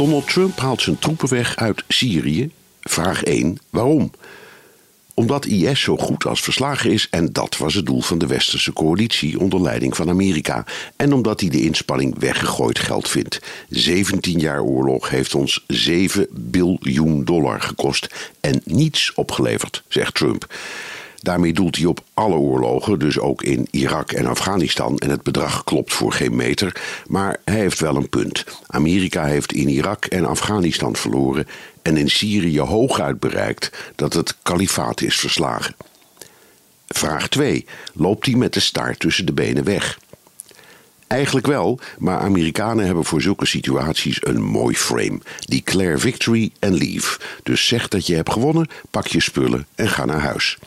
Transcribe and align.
Donald 0.00 0.28
Trump 0.28 0.58
haalt 0.58 0.82
zijn 0.82 0.98
troepen 0.98 1.28
weg 1.28 1.56
uit 1.56 1.84
Syrië. 1.88 2.50
Vraag 2.80 3.22
1. 3.22 3.58
Waarom? 3.70 4.10
Omdat 5.14 5.46
IS 5.46 5.80
zo 5.80 5.96
goed 5.96 6.26
als 6.26 6.40
verslagen 6.40 6.90
is 6.90 7.08
en 7.10 7.32
dat 7.32 7.56
was 7.56 7.74
het 7.74 7.86
doel 7.86 8.00
van 8.00 8.18
de 8.18 8.26
westerse 8.26 8.72
coalitie 8.72 9.38
onder 9.38 9.60
leiding 9.60 9.96
van 9.96 10.08
Amerika. 10.08 10.64
En 10.96 11.12
omdat 11.12 11.40
hij 11.40 11.50
de 11.50 11.62
inspanning 11.62 12.18
weggegooid 12.18 12.78
geld 12.78 13.08
vindt. 13.08 13.40
17 13.68 14.38
jaar 14.38 14.62
oorlog 14.62 15.10
heeft 15.10 15.34
ons 15.34 15.64
7 15.66 16.26
biljoen 16.30 17.24
dollar 17.24 17.60
gekost 17.60 18.32
en 18.40 18.60
niets 18.64 19.14
opgeleverd, 19.14 19.82
zegt 19.88 20.14
Trump. 20.14 20.46
Daarmee 21.20 21.52
doelt 21.52 21.76
hij 21.76 21.86
op 21.86 22.04
alle 22.14 22.36
oorlogen, 22.36 22.98
dus 22.98 23.18
ook 23.18 23.42
in 23.42 23.66
Irak 23.70 24.12
en 24.12 24.26
Afghanistan. 24.26 24.98
En 24.98 25.10
het 25.10 25.22
bedrag 25.22 25.64
klopt 25.64 25.92
voor 25.92 26.12
geen 26.12 26.36
meter, 26.36 26.80
maar 27.06 27.40
hij 27.44 27.58
heeft 27.58 27.80
wel 27.80 27.96
een 27.96 28.08
punt. 28.08 28.44
Amerika 28.66 29.24
heeft 29.24 29.52
in 29.52 29.68
Irak 29.68 30.04
en 30.04 30.24
Afghanistan 30.24 30.96
verloren 30.96 31.46
en 31.82 31.96
in 31.96 32.10
Syrië 32.10 32.60
hooguit 32.60 33.20
bereikt 33.20 33.92
dat 33.96 34.12
het 34.12 34.36
kalifaat 34.42 35.00
is 35.00 35.16
verslagen. 35.16 35.74
Vraag 36.86 37.28
2. 37.28 37.66
Loopt 37.92 38.26
hij 38.26 38.34
met 38.34 38.52
de 38.52 38.60
staart 38.60 38.98
tussen 38.98 39.26
de 39.26 39.32
benen 39.32 39.64
weg? 39.64 39.98
Eigenlijk 41.10 41.46
wel, 41.46 41.78
maar 41.98 42.18
Amerikanen 42.18 42.86
hebben 42.86 43.04
voor 43.04 43.22
zulke 43.22 43.46
situaties 43.46 44.18
een 44.20 44.42
mooi 44.42 44.76
frame. 44.76 45.20
Declare 45.38 45.98
victory 45.98 46.50
and 46.58 46.78
leave. 46.78 47.18
Dus 47.42 47.66
zeg 47.66 47.88
dat 47.88 48.06
je 48.06 48.14
hebt 48.14 48.32
gewonnen, 48.32 48.68
pak 48.90 49.06
je 49.06 49.20
spullen 49.20 49.66
en 49.74 49.88
ga 49.88 50.04
naar 50.04 50.20
huis. 50.20 50.58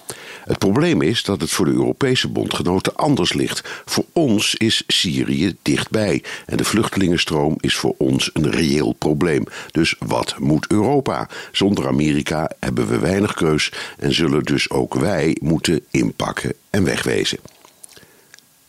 Het 0.44 0.58
probleem 0.58 1.02
is 1.02 1.24
dat 1.24 1.42
het 1.42 1.50
voor 1.50 1.66
de 1.66 1.72
Europese 1.72 2.28
bondgenoten 2.28 2.96
anders 2.96 3.34
ligt. 3.34 3.84
Voor 3.86 4.06
ons 4.14 4.56
is 4.56 4.84
Syrië 4.88 5.56
dichtbij 5.62 6.24
en 6.46 6.58
de 6.58 6.64
vluchtelingenstroom 6.64 7.56
is 7.60 7.76
voor 7.76 7.96
ons 7.98 8.30
een 8.34 8.52
reëel 8.52 8.94
probleem. 8.94 9.44
Dus 9.72 9.96
wat 10.00 10.36
moet 10.40 10.68
Europa? 10.68 11.30
Zonder 11.52 11.88
Amerika 11.88 12.50
hebben 12.60 12.88
we 12.88 13.00
weinig 13.00 13.34
keus 13.34 13.72
en 13.98 14.14
zullen 14.14 14.44
dus 14.44 14.70
ook 14.70 14.94
wij 14.94 15.38
moeten 15.42 15.86
inpakken 15.92 16.54
en 16.70 16.84
wegwezen. 16.84 17.40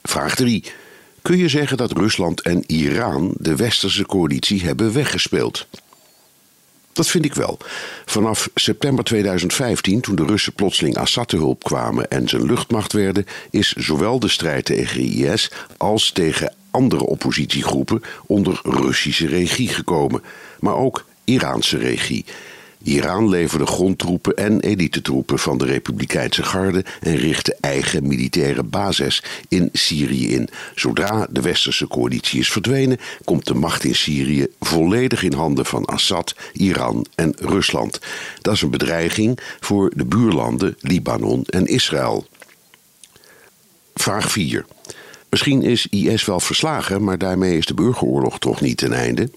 Vraag 0.02 0.34
3. 0.34 0.72
Kun 1.24 1.38
je 1.38 1.48
zeggen 1.48 1.76
dat 1.76 1.92
Rusland 1.92 2.42
en 2.42 2.64
Iran 2.66 3.34
de 3.38 3.56
westerse 3.56 4.06
coalitie 4.06 4.64
hebben 4.64 4.92
weggespeeld? 4.92 5.66
Dat 6.92 7.06
vind 7.06 7.24
ik 7.24 7.34
wel. 7.34 7.58
Vanaf 8.04 8.50
september 8.54 9.04
2015, 9.04 10.00
toen 10.00 10.14
de 10.14 10.24
Russen 10.24 10.52
plotseling 10.52 10.96
Assad 10.96 11.28
te 11.28 11.36
hulp 11.36 11.62
kwamen 11.62 12.10
en 12.10 12.28
zijn 12.28 12.46
luchtmacht 12.46 12.92
werden, 12.92 13.26
is 13.50 13.72
zowel 13.72 14.18
de 14.18 14.28
strijd 14.28 14.64
tegen 14.64 15.00
IS 15.00 15.50
als 15.76 16.10
tegen 16.10 16.54
andere 16.70 17.04
oppositiegroepen 17.04 18.02
onder 18.26 18.60
Russische 18.62 19.26
regie 19.26 19.68
gekomen, 19.68 20.22
maar 20.60 20.76
ook 20.76 21.04
Iraanse 21.24 21.78
regie. 21.78 22.24
Iran 22.84 23.28
leverde 23.28 23.66
grondtroepen 23.66 24.36
en 24.36 24.60
elitetroepen 24.60 25.38
van 25.38 25.58
de 25.58 25.64
Republikeinse 25.64 26.42
Garde 26.42 26.84
en 27.00 27.16
richtte 27.16 27.56
eigen 27.60 28.06
militaire 28.06 28.62
bases 28.62 29.22
in 29.48 29.68
Syrië 29.72 30.28
in. 30.28 30.48
Zodra 30.74 31.26
de 31.30 31.40
westerse 31.40 31.88
coalitie 31.88 32.40
is 32.40 32.50
verdwenen, 32.50 32.98
komt 33.24 33.46
de 33.46 33.54
macht 33.54 33.84
in 33.84 33.94
Syrië 33.94 34.46
volledig 34.60 35.22
in 35.22 35.32
handen 35.32 35.66
van 35.66 35.84
Assad, 35.84 36.34
Iran 36.52 37.06
en 37.14 37.34
Rusland. 37.38 38.00
Dat 38.40 38.54
is 38.54 38.62
een 38.62 38.70
bedreiging 38.70 39.38
voor 39.60 39.92
de 39.94 40.04
buurlanden 40.04 40.76
Libanon 40.80 41.44
en 41.44 41.66
Israël. 41.66 42.26
Vraag 43.94 44.30
4. 44.30 44.64
Misschien 45.28 45.62
is 45.62 45.86
IS 45.86 46.24
wel 46.24 46.40
verslagen, 46.40 47.04
maar 47.04 47.18
daarmee 47.18 47.58
is 47.58 47.66
de 47.66 47.74
burgeroorlog 47.74 48.38
toch 48.38 48.60
niet 48.60 48.76
ten 48.76 48.92
einde? 48.92 49.30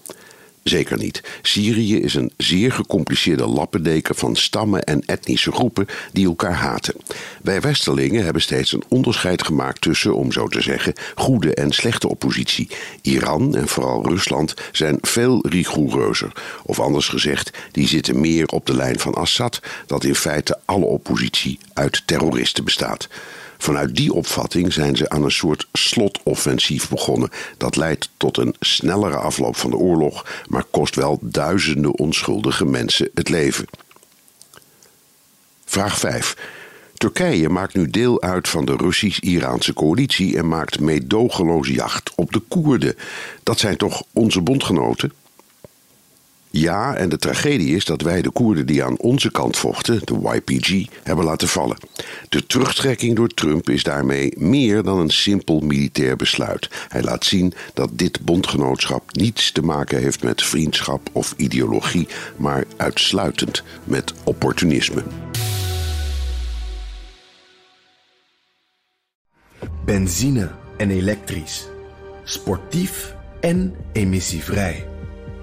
Zeker 0.68 0.98
niet. 0.98 1.22
Syrië 1.42 2.00
is 2.00 2.14
een 2.14 2.32
zeer 2.36 2.72
gecompliceerde 2.72 3.46
lappendeken 3.46 4.14
van 4.14 4.36
stammen 4.36 4.82
en 4.82 5.02
etnische 5.06 5.52
groepen 5.52 5.86
die 6.12 6.26
elkaar 6.26 6.54
haten. 6.54 6.94
Wij 7.42 7.60
Westerlingen 7.60 8.24
hebben 8.24 8.42
steeds 8.42 8.72
een 8.72 8.82
onderscheid 8.88 9.44
gemaakt 9.44 9.80
tussen, 9.80 10.14
om 10.14 10.32
zo 10.32 10.48
te 10.48 10.60
zeggen, 10.60 10.92
goede 11.14 11.54
en 11.54 11.72
slechte 11.72 12.08
oppositie. 12.08 12.68
Iran 13.02 13.56
en 13.56 13.68
vooral 13.68 14.08
Rusland 14.08 14.54
zijn 14.72 14.98
veel 15.00 15.46
rigoureuzer. 15.48 16.32
Of 16.64 16.80
anders 16.80 17.08
gezegd, 17.08 17.50
die 17.72 17.88
zitten 17.88 18.20
meer 18.20 18.46
op 18.46 18.66
de 18.66 18.74
lijn 18.74 18.98
van 18.98 19.14
Assad, 19.14 19.60
dat 19.86 20.04
in 20.04 20.14
feite 20.14 20.58
alle 20.64 20.84
oppositie 20.84 21.58
uit 21.72 22.02
terroristen 22.06 22.64
bestaat. 22.64 23.08
Vanuit 23.58 23.96
die 23.96 24.12
opvatting 24.12 24.72
zijn 24.72 24.96
ze 24.96 25.08
aan 25.08 25.24
een 25.24 25.30
soort 25.30 25.68
slotoffensief 25.72 26.88
begonnen. 26.88 27.30
Dat 27.56 27.76
leidt 27.76 28.10
tot 28.16 28.36
een 28.36 28.54
snellere 28.60 29.16
afloop 29.16 29.56
van 29.56 29.70
de 29.70 29.76
oorlog, 29.76 30.26
maar 30.48 30.64
kost 30.70 30.94
wel 30.94 31.18
duizenden 31.22 31.98
onschuldige 31.98 32.64
mensen 32.64 33.10
het 33.14 33.28
leven. 33.28 33.66
Vraag 35.64 35.98
5. 35.98 36.36
Turkije 36.94 37.48
maakt 37.48 37.74
nu 37.74 37.90
deel 37.90 38.22
uit 38.22 38.48
van 38.48 38.64
de 38.64 38.76
Russisch-Iraanse 38.76 39.72
coalitie 39.72 40.36
en 40.36 40.48
maakt 40.48 40.80
meedogenloos 40.80 41.68
jacht 41.68 42.12
op 42.14 42.32
de 42.32 42.42
Koerden. 42.48 42.96
Dat 43.42 43.58
zijn 43.58 43.76
toch 43.76 44.02
onze 44.12 44.40
bondgenoten? 44.40 45.12
Ja, 46.50 46.94
en 46.94 47.08
de 47.08 47.18
tragedie 47.18 47.76
is 47.76 47.84
dat 47.84 48.02
wij 48.02 48.22
de 48.22 48.30
Koerden 48.30 48.66
die 48.66 48.84
aan 48.84 48.98
onze 48.98 49.30
kant 49.30 49.56
vochten, 49.56 50.00
de 50.04 50.40
YPG, 50.44 50.86
hebben 51.02 51.24
laten 51.24 51.48
vallen. 51.48 51.76
De 52.28 52.46
terugtrekking 52.46 53.16
door 53.16 53.28
Trump 53.28 53.70
is 53.70 53.82
daarmee 53.82 54.32
meer 54.36 54.82
dan 54.82 54.98
een 54.98 55.10
simpel 55.10 55.60
militair 55.60 56.16
besluit. 56.16 56.68
Hij 56.88 57.02
laat 57.02 57.24
zien 57.24 57.52
dat 57.74 57.90
dit 57.92 58.20
bondgenootschap 58.20 59.12
niets 59.12 59.52
te 59.52 59.62
maken 59.62 59.98
heeft 59.98 60.22
met 60.22 60.42
vriendschap 60.42 61.08
of 61.12 61.34
ideologie, 61.36 62.08
maar 62.36 62.64
uitsluitend 62.76 63.62
met 63.84 64.12
opportunisme. 64.24 65.02
Benzine 69.84 70.50
en 70.76 70.90
elektrisch. 70.90 71.66
Sportief 72.24 73.14
en 73.40 73.74
emissievrij. 73.92 74.97